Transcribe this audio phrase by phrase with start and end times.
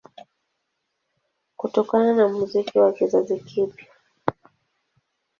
[1.57, 3.87] Kutokana na muziki wa kizazi kipya